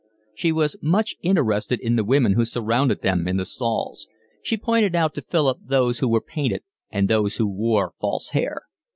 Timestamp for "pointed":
4.57-4.95